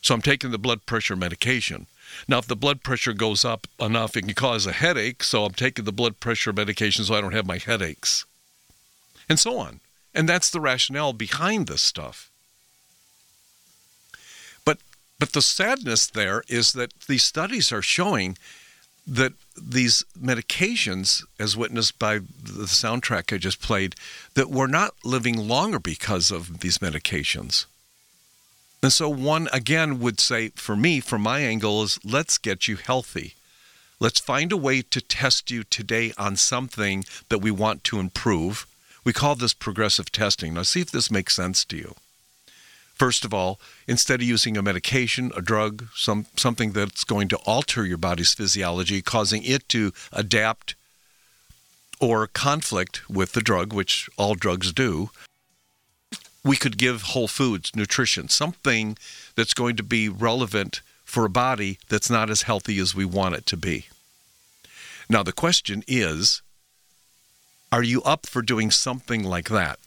[0.00, 1.86] So I'm taking the blood pressure medication.
[2.28, 5.22] Now, if the blood pressure goes up enough, it can cause a headache.
[5.22, 8.24] So I'm taking the blood pressure medication so I don't have my headaches.
[9.28, 9.80] And so on.
[10.14, 12.30] And that's the rationale behind this stuff.
[14.64, 14.78] But
[15.18, 18.36] but the sadness there is that these studies are showing
[19.06, 23.94] that these medications, as witnessed by the soundtrack I just played,
[24.34, 27.66] that we're not living longer because of these medications.
[28.84, 32.76] And so, one again would say, for me, from my angle, is let's get you
[32.76, 33.32] healthy.
[33.98, 38.66] Let's find a way to test you today on something that we want to improve.
[39.02, 40.52] We call this progressive testing.
[40.52, 41.94] Now, see if this makes sense to you.
[42.94, 47.38] First of all, instead of using a medication, a drug, some, something that's going to
[47.46, 50.74] alter your body's physiology, causing it to adapt
[52.00, 55.08] or conflict with the drug, which all drugs do,
[56.44, 58.96] we could give whole foods, nutrition, something
[59.34, 63.34] that's going to be relevant for a body that's not as healthy as we want
[63.34, 63.86] it to be.
[65.08, 66.42] Now, the question is
[67.72, 69.78] are you up for doing something like that?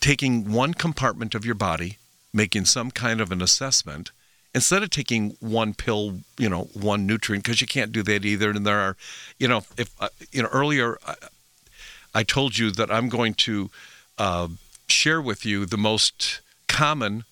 [0.00, 1.98] Taking one compartment of your body,
[2.32, 4.10] making some kind of an assessment,
[4.54, 8.50] instead of taking one pill, you know, one nutrient, because you can't do that either.
[8.50, 8.96] And there are,
[9.38, 11.14] you know, if, uh, you know, earlier I,
[12.14, 13.70] I told you that I'm going to
[14.16, 14.48] uh,
[14.98, 17.24] share with you the most common,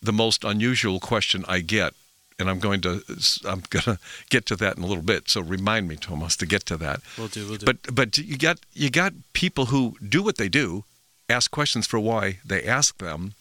[0.00, 1.92] the most unusual question I get.
[2.38, 3.02] And I'm going to
[3.44, 3.98] I'm going to
[4.30, 5.28] get to that in a little bit.
[5.28, 7.00] So remind me, Thomas, to get to that.
[7.18, 7.46] We'll do.
[7.46, 7.66] We'll do.
[7.66, 10.84] But but you got you got people who do what they do,
[11.28, 13.34] ask questions for why they ask them,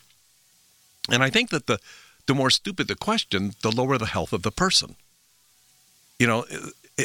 [1.09, 1.79] and I think that the
[2.27, 4.95] the more stupid the question, the lower the health of the person.
[6.19, 6.45] You know,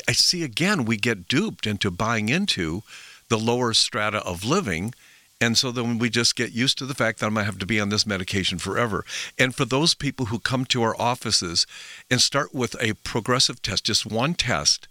[0.09, 2.83] I see again we get duped into buying into
[3.29, 4.95] the lower strata of living.
[5.41, 7.59] And so then we just get used to the fact that I'm going to have
[7.59, 9.05] to be on this medication forever.
[9.39, 11.67] And for those people who come to our offices
[12.11, 14.89] and start with a progressive test, just one test,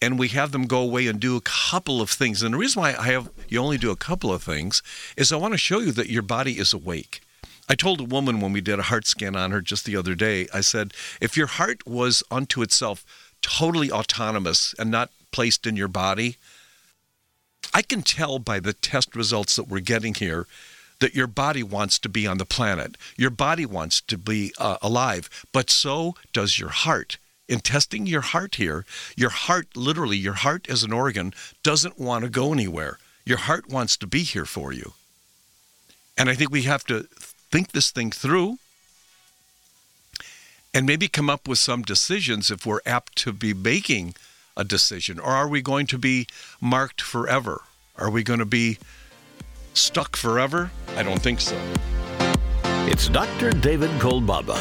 [0.00, 2.42] and we have them go away and do a couple of things.
[2.42, 4.82] And the reason why I have you only do a couple of things
[5.16, 7.20] is I want to show you that your body is awake.
[7.68, 10.14] I told a woman when we did a heart scan on her just the other
[10.14, 13.04] day, I said, if your heart was unto itself
[13.42, 16.36] totally autonomous and not placed in your body,
[17.72, 20.46] I can tell by the test results that we're getting here
[21.00, 22.96] that your body wants to be on the planet.
[23.16, 27.18] Your body wants to be uh, alive, but so does your heart.
[27.48, 28.84] In testing your heart here,
[29.16, 32.98] your heart, literally, your heart as an organ, doesn't want to go anywhere.
[33.24, 34.92] Your heart wants to be here for you.
[36.16, 37.08] And I think we have to
[37.50, 38.58] think this thing through
[40.72, 44.14] and maybe come up with some decisions if we're apt to be making
[44.56, 45.18] a decision?
[45.18, 46.26] Or are we going to be
[46.60, 47.62] marked forever?
[47.96, 48.78] Are we going to be
[49.74, 50.70] stuck forever?
[50.96, 51.58] I don't think so.
[52.86, 53.50] It's Dr.
[53.50, 54.58] David Kolbaba.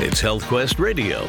[0.00, 1.26] It's HealthQuest Radio.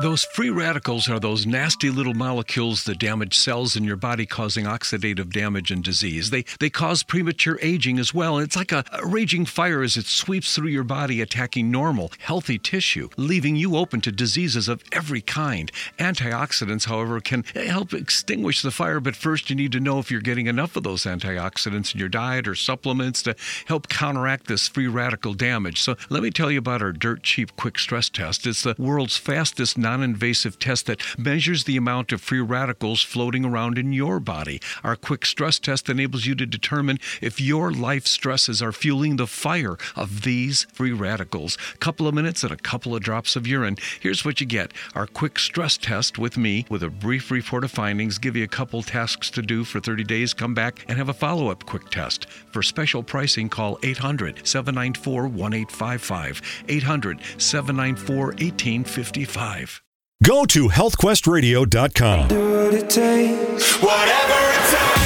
[0.00, 4.64] Those free radicals are those nasty little molecules that damage cells in your body, causing
[4.64, 6.30] oxidative damage and disease.
[6.30, 8.38] They, they cause premature aging as well.
[8.38, 12.58] It's like a, a raging fire as it sweeps through your body, attacking normal, healthy
[12.58, 15.70] tissue, leaving you open to diseases of every kind.
[15.98, 20.22] Antioxidants, however, can help extinguish the fire, but first you need to know if you're
[20.22, 23.36] getting enough of those antioxidants in your diet or supplements to
[23.66, 25.78] help counteract this free radical damage.
[25.78, 28.46] So let me tell you about our dirt cheap quick stress test.
[28.46, 33.78] It's the world's fastest invasive test that measures the amount of free radicals floating around
[33.78, 34.60] in your body.
[34.84, 39.26] Our quick stress test enables you to determine if your life stresses are fueling the
[39.26, 41.58] fire of these free radicals.
[41.80, 43.76] Couple of minutes and a couple of drops of urine.
[43.98, 47.72] Here's what you get our quick stress test with me with a brief report of
[47.72, 51.08] findings, give you a couple tasks to do for 30 days, come back and have
[51.08, 52.28] a follow up quick test.
[52.52, 56.42] For special pricing, call 800 794 1855.
[56.68, 59.79] 800 794 1855.
[60.22, 62.28] Go to healthquestradio.com.
[62.28, 65.00] Do what it takes, whatever it takes.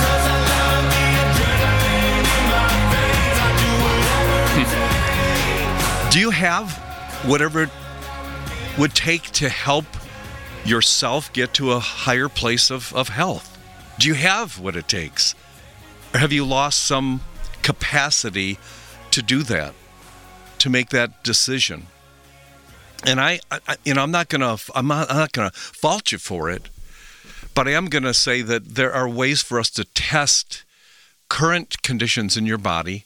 [0.00, 2.64] Cause I love the adrenaline in my
[2.94, 3.36] veins.
[3.44, 4.68] I do whatever it
[6.00, 6.14] takes.
[6.14, 6.72] Do you have
[7.26, 7.70] whatever it
[8.78, 9.84] would take to help
[10.64, 13.58] yourself get to a higher place of, of health?
[13.98, 15.34] Do you have what it takes?
[16.14, 17.20] Or have you lost some
[17.60, 18.58] capacity
[19.10, 19.74] to do that,
[20.56, 21.88] to make that decision?
[23.06, 26.18] And I, I you know, I'm not gonna, I'm not, I'm not gonna fault you
[26.18, 26.68] for it,
[27.54, 30.64] but I am gonna say that there are ways for us to test
[31.28, 33.04] current conditions in your body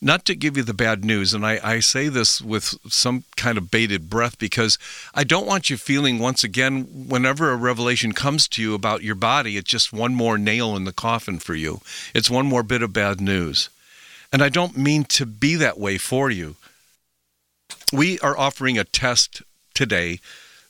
[0.00, 3.58] not to give you the bad news, and I, I, say this with some kind
[3.58, 4.78] of bated breath because
[5.14, 9.14] I don't want you feeling once again, whenever a revelation comes to you about your
[9.14, 11.80] body, it's just one more nail in the coffin for you.
[12.14, 13.68] It's one more bit of bad news.
[14.32, 16.56] And I don't mean to be that way for you.
[17.92, 19.42] We are offering a test
[19.74, 20.20] today.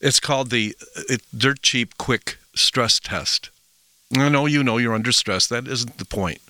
[0.01, 3.51] It's called the it, Dirt Cheap Quick Stress Test.
[4.17, 5.47] I know you know you're under stress.
[5.47, 6.41] That isn't the point.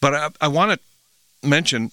[0.00, 1.92] But I, I want to mention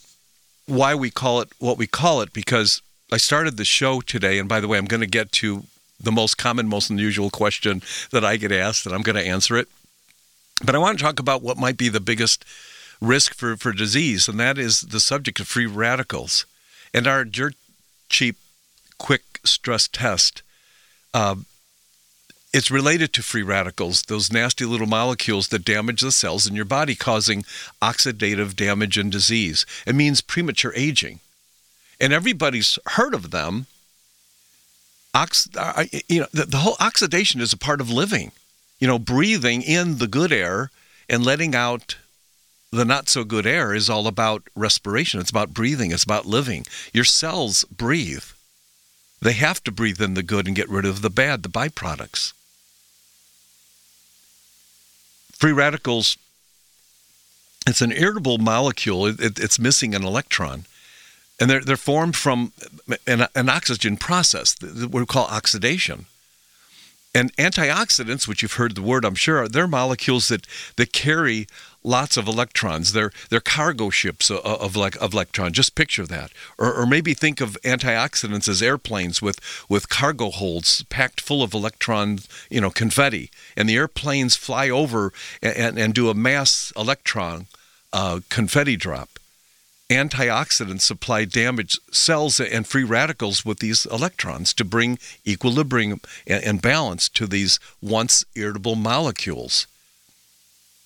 [0.66, 2.82] why we call it what we call it because
[3.12, 5.64] I started the show today, and by the way, I'm going to get to
[6.00, 7.82] the most common, most unusual question
[8.12, 9.68] that I get asked, and I'm going to answer it.
[10.66, 12.44] But I want to talk about what might be the biggest
[13.00, 16.46] risk for, for disease, and that is the subject of free radicals.
[16.94, 17.56] And our dirt
[18.10, 18.38] cheap,
[18.98, 20.42] quick stress test,
[21.14, 21.36] uh,
[22.54, 26.66] it's related to free radicals, those nasty little molecules that damage the cells in your
[26.66, 27.44] body, causing
[27.82, 29.66] oxidative damage and disease.
[29.86, 31.20] It means premature aging.
[32.00, 33.68] And everybody's heard of them.
[35.14, 35.48] Ox,
[36.08, 38.32] you know, the, the whole oxidation is a part of living.
[38.80, 40.72] You know, breathing in the good air
[41.10, 41.98] and letting out
[42.72, 45.20] the not so good air is all about respiration.
[45.20, 45.92] It's about breathing.
[45.92, 46.66] It's about living.
[46.94, 48.26] Your cells breathe.
[49.22, 52.34] They have to breathe in the good and get rid of the bad, the byproducts.
[55.32, 56.18] Free radicals,
[57.66, 59.06] it's an irritable molecule.
[59.06, 60.66] It, it, it's missing an electron.
[61.40, 62.52] And they're, they're formed from
[63.06, 66.08] an, an oxygen process, that we call oxidation.
[67.14, 70.46] And antioxidants, which you've heard the word, I'm sure, they're molecules that,
[70.76, 71.48] that carry
[71.88, 72.92] lots of electrons.
[72.92, 75.54] They're, they're cargo ships of, of, like, of electrons.
[75.54, 76.32] Just picture that.
[76.58, 81.54] Or, or maybe think of antioxidants as airplanes with, with cargo holds packed full of
[81.54, 82.20] electron,
[82.50, 83.32] you know, confetti.
[83.56, 87.48] And the airplanes fly over and, and, and do a mass electron
[87.94, 89.10] uh, confetti drop
[89.90, 97.08] antioxidants supply damaged cells and free radicals with these electrons to bring equilibrium and balance
[97.08, 99.66] to these once irritable molecules.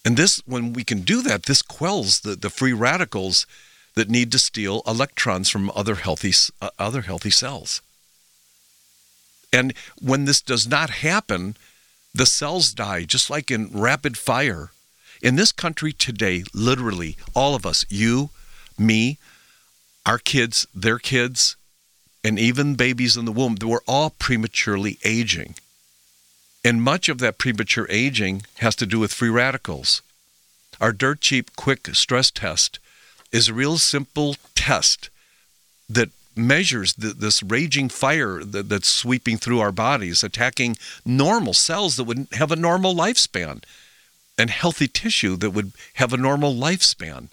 [0.04, 3.45] And this, when we can do that, this quells the, the free radicals
[3.95, 7.82] that need to steal electrons from other healthy, uh, other healthy cells.
[9.54, 11.56] And when this does not happen,
[12.14, 14.72] the cells die, just like in rapid fire.
[15.22, 18.30] In this country today, literally, all of us, you,
[18.78, 19.20] me,
[20.06, 21.56] our kids, their kids,
[22.24, 25.56] and even babies in the womb, we're all prematurely aging.
[26.64, 30.01] And much of that premature aging has to do with free radicals.
[30.80, 32.80] Our dirt cheap quick stress test
[33.32, 35.09] is a real simple test
[35.89, 41.95] that measures the, this raging fire that, that's sweeping through our bodies, attacking normal cells
[41.95, 43.64] that would have a normal lifespan
[44.38, 47.28] and healthy tissue that would have a normal lifespan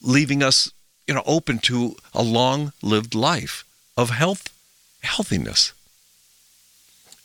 [0.00, 0.70] leaving us,
[1.06, 3.64] you know, open to a long-lived life
[3.96, 4.48] of health,
[5.02, 5.72] healthiness.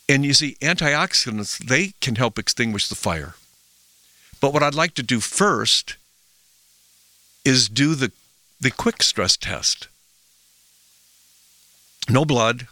[0.08, 3.34] And you see, antioxidants, they can help extinguish the fire.
[4.40, 5.96] But what I'd like to do first
[7.44, 8.12] is do the,
[8.60, 9.88] the quick stress test.
[12.08, 12.68] No blood.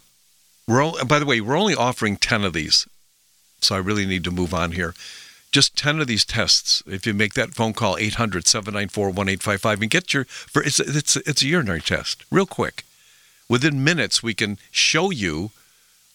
[0.66, 2.86] We're all, by the way, we're only offering 10 of these.
[3.60, 4.94] So I really need to move on here
[5.56, 10.26] just 10 of these tests if you make that phone call 800-794-1855 and get your
[10.26, 12.84] for it's it's it's a urinary test real quick
[13.48, 15.50] within minutes we can show you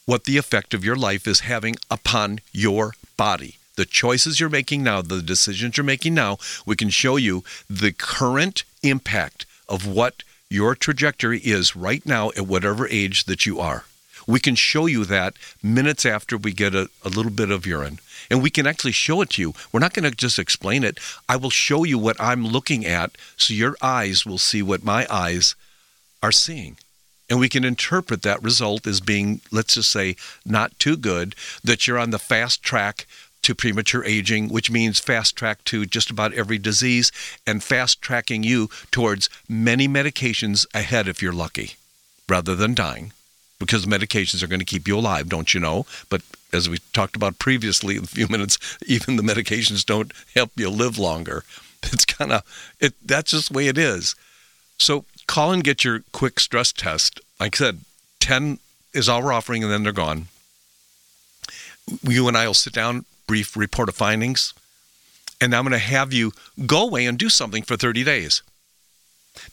[0.06, 4.84] what the effect of your life is having upon your body the choices you're making
[4.84, 10.24] now the decisions you're making now we can show you the current impact of what
[10.50, 13.86] your trajectory is right now at whatever age that you are
[14.28, 15.34] we can show you that
[15.64, 18.00] minutes after we get a, a little bit of urine
[18.30, 19.54] and we can actually show it to you.
[19.72, 21.00] We're not going to just explain it.
[21.28, 25.06] I will show you what I'm looking at so your eyes will see what my
[25.10, 25.56] eyes
[26.24, 26.78] are seeing.
[27.32, 31.88] And we can interpret that result as being, let's just say, not too good, that
[31.88, 33.08] you're on the fast track
[33.44, 37.10] to premature aging, which means fast track to just about every disease
[37.48, 41.76] and fast tracking you towards many medications ahead if you're lucky
[42.28, 43.14] rather than dying
[43.60, 45.86] because medications are going to keep you alive, don't you know?
[46.10, 50.52] But as we talked about previously in a few minutes, even the medications don't help
[50.58, 51.46] you live longer.
[51.84, 52.44] It's kind of
[52.80, 52.94] it.
[53.04, 54.16] That's just the way it is.
[54.78, 57.22] So call and get your quick stress test.
[57.40, 57.80] Like I said,
[58.20, 58.60] ten
[58.94, 60.28] is all we're offering, and then they're gone.
[62.04, 64.54] You and I will sit down, brief report of findings,
[65.40, 66.34] and I'm going to have you
[66.66, 68.42] go away and do something for 30 days.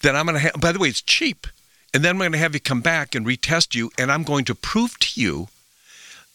[0.02, 0.60] Then I'm going to have.
[0.60, 1.46] By the way, it's cheap.
[1.94, 4.44] And then I'm going to have you come back and retest you, and I'm going
[4.46, 5.46] to prove to you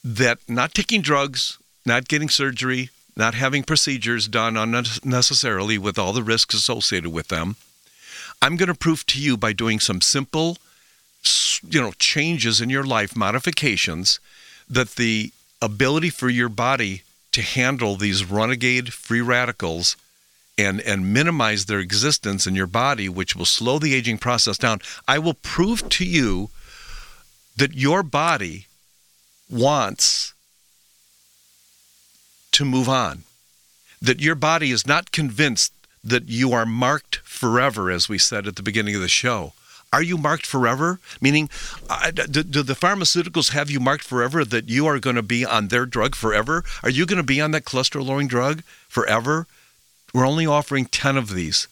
[0.03, 6.23] that not taking drugs, not getting surgery, not having procedures done unnecessarily with all the
[6.23, 7.57] risks associated with them,
[8.43, 10.57] I'm going to prove to you by doing some simple,
[11.67, 14.19] you know, changes in your life, modifications,
[14.69, 15.31] that the
[15.61, 19.95] ability for your body to handle these renegade free radicals
[20.57, 24.79] and and minimize their existence in your body which will slow the aging process down
[25.07, 26.49] i will prove to you
[27.55, 28.67] that your body
[29.49, 30.33] wants
[32.51, 33.23] to move on.
[34.01, 35.73] That your body is not convinced
[36.03, 39.53] that you are marked forever as we said at the beginning of the show
[39.91, 41.49] are you marked forever meaning
[41.89, 45.45] uh, do, do the pharmaceuticals have you marked forever that you are going to be
[45.45, 49.47] on their drug forever are you going to be on that cholesterol lowering drug forever
[50.13, 51.67] we're only offering 10 of these.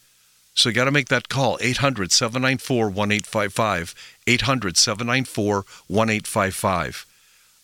[0.55, 3.95] So you got to make that call 800 794 1855.
[4.27, 7.05] 800 794 1855.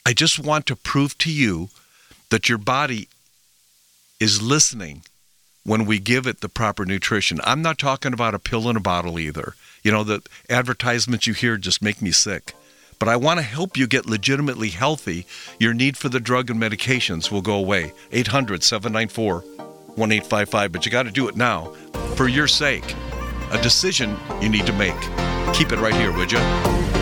[0.05, 1.69] I just want to prove to you
[2.29, 3.09] that your body
[4.19, 5.01] is listening
[5.67, 7.41] when we give it the proper nutrition.
[7.43, 9.53] I'm not talking about a pill in a bottle either.
[9.83, 12.53] You know, the advertisements you hear just make me sick.
[12.99, 15.27] but I want to help you get legitimately healthy.
[15.59, 17.91] Your need for the drug and medications will go away.
[18.11, 20.71] 800 794 1855.
[20.71, 21.73] But you got to do it now
[22.15, 22.95] for your sake.
[23.51, 24.99] A decision you need to make.
[25.53, 26.96] Keep it right here, would you?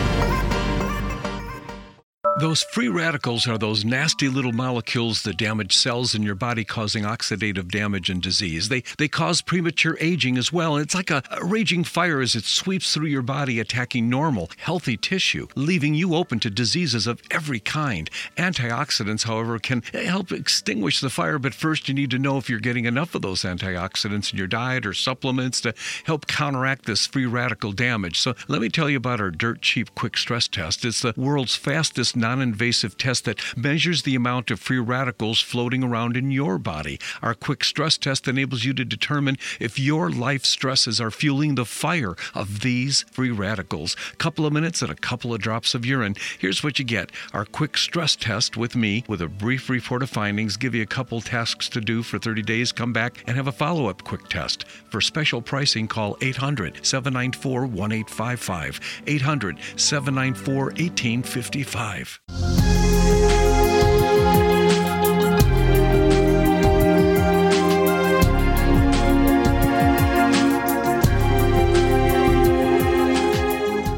[2.38, 7.06] Those free radicals are those nasty little molecules that damage cells in your body, causing
[7.06, 8.68] oxidative damage and disease.
[8.68, 10.76] They they cause premature aging as well.
[10.76, 14.98] It's like a, a raging fire as it sweeps through your body, attacking normal, healthy
[14.98, 18.10] tissue, leaving you open to diseases of every kind.
[18.36, 22.60] Antioxidants, however, can help extinguish the fire, but first you need to know if you're
[22.60, 25.74] getting enough of those antioxidants in your diet or supplements to
[26.04, 28.20] help counteract this free radical damage.
[28.20, 30.84] So let me tell you about our dirt cheap quick stress test.
[30.84, 35.84] It's the world's fastest non invasive test that measures the amount of free radicals floating
[35.84, 37.00] around in your body.
[37.22, 41.66] Our quick stress test enables you to determine if your life stresses are fueling the
[41.66, 43.96] fire of these free radicals.
[44.12, 46.16] A couple of minutes and a couple of drops of urine.
[46.40, 50.10] Here's what you get our quick stress test with me, with a brief report of
[50.10, 53.48] findings, give you a couple tasks to do for 30 days, come back and have
[53.48, 54.66] a follow up quick test.
[54.90, 58.80] For special pricing, call 800 794 1855.
[59.06, 62.15] 800 794 1855.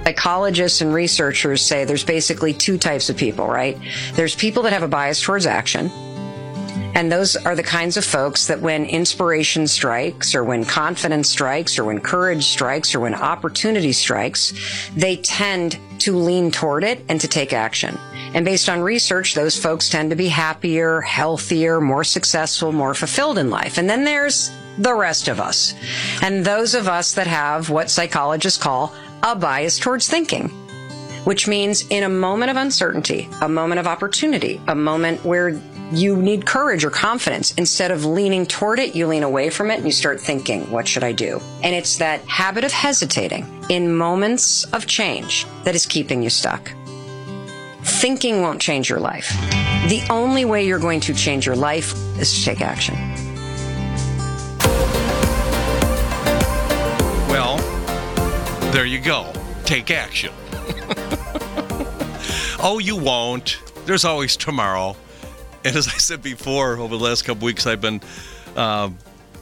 [0.03, 3.77] Psychologists and researchers say there's basically two types of people, right?
[4.13, 5.91] There's people that have a bias towards action.
[6.95, 11.77] And those are the kinds of folks that when inspiration strikes, or when confidence strikes,
[11.77, 14.53] or when courage strikes, or when opportunity strikes,
[14.95, 17.97] they tend to lean toward it and to take action.
[18.33, 23.37] And based on research, those folks tend to be happier, healthier, more successful, more fulfilled
[23.37, 23.77] in life.
[23.77, 25.73] And then there's the rest of us.
[26.21, 30.51] And those of us that have what psychologists call a bias towards thinking
[31.27, 35.59] which means in a moment of uncertainty, a moment of opportunity, a moment where
[35.91, 39.75] you need courage or confidence, instead of leaning toward it, you lean away from it
[39.75, 41.39] and you start thinking, what should I do?
[41.63, 46.71] And it's that habit of hesitating in moments of change that is keeping you stuck.
[47.83, 49.29] Thinking won't change your life.
[49.87, 52.95] The only way you're going to change your life is to take action.
[57.29, 57.57] Well,
[58.71, 59.31] there you go.
[59.63, 60.33] Take action.
[62.59, 63.61] oh, you won't.
[63.85, 64.97] There's always tomorrow.
[65.67, 67.99] And as I said before, over the last couple weeks, I've been,
[68.55, 68.97] um,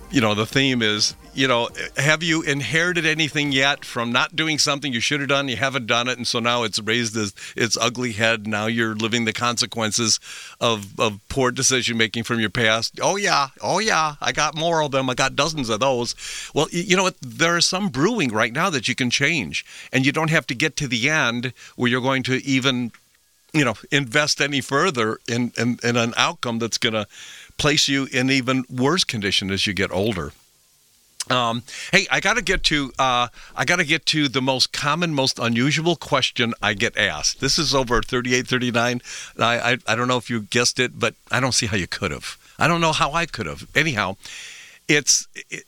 [0.09, 4.57] you know, the theme is, you know, have you inherited anything yet from not doing
[4.57, 5.49] something you should have done?
[5.49, 8.47] You haven't done it, and so now it's raised its, its ugly head.
[8.47, 10.19] Now you're living the consequences
[10.59, 12.99] of, of poor decision making from your past.
[13.03, 15.07] Oh yeah, oh yeah, I got more of them.
[15.11, 16.15] I got dozens of those.
[16.55, 17.17] Well, you know what?
[17.21, 19.63] There are some brewing right now that you can change,
[19.93, 22.93] and you don't have to get to the end where you're going to even
[23.55, 27.07] you know invest any further in in, in an outcome that's going to
[27.57, 30.31] place you in even worse condition as you get older
[31.29, 34.71] um, hey, I got to get to uh, I got to get to the most
[34.71, 37.39] common, most unusual question I get asked.
[37.39, 39.01] This is over 38, 39.
[39.39, 41.87] I, I I don't know if you guessed it, but I don't see how you
[41.87, 42.37] could have.
[42.59, 43.67] I don't know how I could have.
[43.73, 44.17] Anyhow,
[44.87, 45.63] it's it,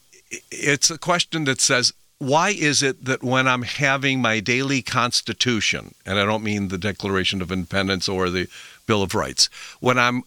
[0.50, 5.94] it's a question that says, why is it that when I'm having my daily constitution,
[6.04, 8.48] and I don't mean the Declaration of Independence or the
[8.86, 9.48] Bill of Rights,
[9.80, 10.24] when I'm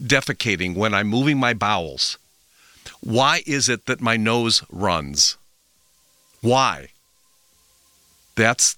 [0.00, 2.18] defecating, when I'm moving my bowels,
[3.00, 5.36] why is it that my nose runs?
[6.40, 6.88] Why?
[8.36, 8.76] That's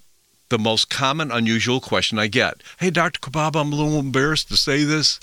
[0.48, 2.62] the most common, unusual question I get.
[2.78, 3.20] Hey, Dr.
[3.20, 5.20] Kolbaba, I'm a little embarrassed to say this,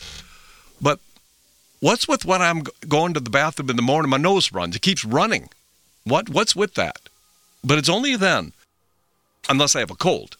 [0.81, 0.99] but
[1.79, 4.75] what's with when I'm going to the bathroom in the morning, my nose runs?
[4.75, 5.49] It keeps running.
[6.03, 6.29] What?
[6.29, 6.99] What's with that?
[7.64, 8.53] But it's only then,
[9.49, 10.38] unless I have a cold.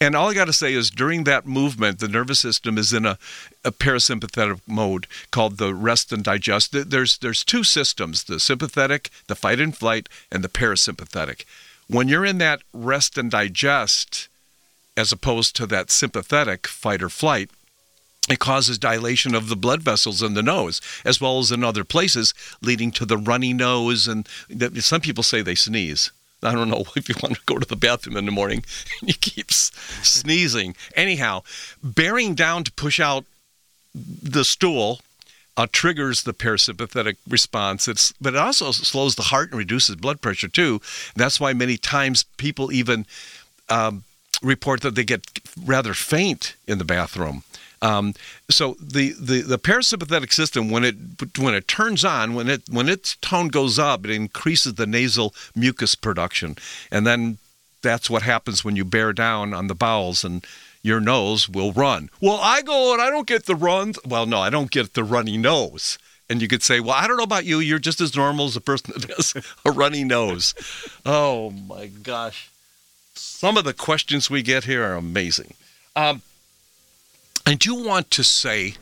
[0.00, 3.06] And all I got to say is during that movement, the nervous system is in
[3.06, 3.18] a,
[3.64, 6.72] a parasympathetic mode called the rest and digest.
[6.72, 11.44] There's, there's two systems the sympathetic, the fight and flight, and the parasympathetic.
[11.86, 14.28] When you're in that rest and digest,
[14.96, 17.50] as opposed to that sympathetic fight or flight,
[18.28, 21.84] it causes dilation of the blood vessels in the nose, as well as in other
[21.84, 24.08] places, leading to the runny nose.
[24.08, 24.28] And
[24.80, 26.10] some people say they sneeze.
[26.42, 28.64] I don't know if you want to go to the bathroom in the morning
[29.00, 30.76] and you keep sneezing.
[30.94, 31.42] Anyhow,
[31.82, 33.24] bearing down to push out
[33.94, 35.00] the stool
[35.56, 37.86] uh, triggers the parasympathetic response.
[37.88, 40.80] It's but it also slows the heart and reduces blood pressure too.
[41.14, 43.06] That's why many times people even
[43.68, 44.04] um,
[44.42, 45.26] report that they get
[45.62, 47.44] rather faint in the bathroom.
[47.82, 48.14] Um,
[48.48, 50.94] so the, the, the parasympathetic system, when it
[51.36, 55.34] when it turns on, when it when its tone goes up, it increases the nasal
[55.54, 56.56] mucus production,
[56.90, 57.38] and then
[57.82, 60.46] that's what happens when you bear down on the bowels and
[60.82, 62.10] your nose will run.
[62.20, 63.98] Well, I go and I don't get the runs.
[64.06, 65.98] Well, no, I don't get the runny nose.
[66.30, 67.58] And you could say, well, I don't know about you.
[67.58, 70.54] You're just as normal as a person that has a runny nose.
[71.04, 72.50] Oh my gosh.
[73.14, 75.54] Some of the questions we get here are amazing.
[75.94, 76.22] Um,
[77.44, 78.74] I do want to say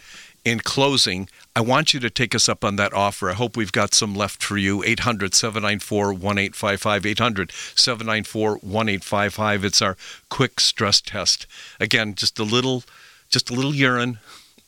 [0.45, 3.31] in closing, I want you to take us up on that offer.
[3.31, 4.83] I hope we've got some left for you.
[4.85, 7.07] 800 794 1855.
[7.07, 9.65] 800 794 1855.
[9.65, 9.97] It's our
[10.29, 11.47] quick stress test.
[11.79, 12.85] Again, just a little,
[13.29, 14.19] just a little urine.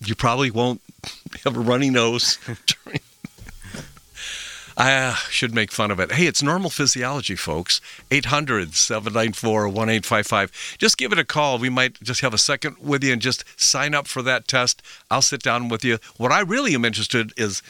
[0.05, 0.81] You probably won't
[1.45, 2.39] have a runny nose.
[4.77, 6.13] I uh, should make fun of it.
[6.13, 7.81] Hey, it's normal physiology, folks.
[8.11, 10.77] 800 794 1855.
[10.79, 11.59] Just give it a call.
[11.59, 14.83] We might just have a second with you and just sign up for that test.
[15.11, 15.99] I'll sit down with you.
[16.17, 17.63] What I really am interested is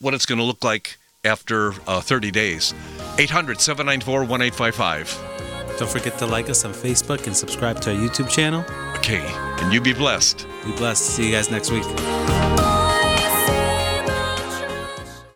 [0.00, 2.74] what it's going to look like after uh, 30 days.
[3.18, 5.78] 800 794 1855.
[5.78, 8.64] Don't forget to like us on Facebook and subscribe to our YouTube channel.
[8.96, 9.24] Okay,
[9.60, 10.46] and you be blessed.
[10.64, 11.04] Be blessed.
[11.04, 11.84] See you guys next week.